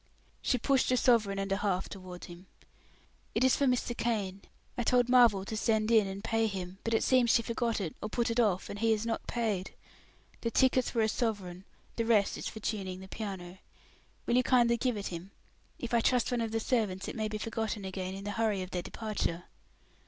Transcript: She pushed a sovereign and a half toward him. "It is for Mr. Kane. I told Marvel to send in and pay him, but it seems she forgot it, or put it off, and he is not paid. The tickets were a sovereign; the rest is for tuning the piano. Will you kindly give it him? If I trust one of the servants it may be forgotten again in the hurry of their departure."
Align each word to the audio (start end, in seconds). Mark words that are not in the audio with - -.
She 0.41 0.57
pushed 0.57 0.89
a 0.91 0.97
sovereign 0.97 1.37
and 1.37 1.51
a 1.51 1.57
half 1.57 1.87
toward 1.87 2.25
him. 2.25 2.47
"It 3.35 3.43
is 3.43 3.55
for 3.55 3.67
Mr. 3.67 3.95
Kane. 3.95 4.41
I 4.75 4.81
told 4.81 5.09
Marvel 5.09 5.45
to 5.45 5.55
send 5.55 5.91
in 5.91 6.07
and 6.07 6.23
pay 6.23 6.47
him, 6.47 6.79
but 6.83 6.95
it 6.95 7.03
seems 7.03 7.29
she 7.29 7.43
forgot 7.43 7.79
it, 7.79 7.95
or 8.01 8.09
put 8.09 8.31
it 8.31 8.39
off, 8.39 8.67
and 8.67 8.79
he 8.79 8.93
is 8.93 9.05
not 9.05 9.27
paid. 9.27 9.75
The 10.41 10.49
tickets 10.49 10.95
were 10.95 11.03
a 11.03 11.07
sovereign; 11.07 11.65
the 11.97 12.05
rest 12.07 12.35
is 12.35 12.47
for 12.47 12.59
tuning 12.59 12.99
the 12.99 13.07
piano. 13.07 13.59
Will 14.25 14.35
you 14.37 14.41
kindly 14.41 14.77
give 14.77 14.97
it 14.97 15.09
him? 15.09 15.29
If 15.77 15.93
I 15.93 16.01
trust 16.01 16.31
one 16.31 16.41
of 16.41 16.51
the 16.51 16.59
servants 16.59 17.07
it 17.07 17.15
may 17.15 17.27
be 17.27 17.37
forgotten 17.37 17.85
again 17.85 18.15
in 18.15 18.23
the 18.23 18.31
hurry 18.31 18.63
of 18.63 18.71
their 18.71 18.81
departure." 18.81 19.43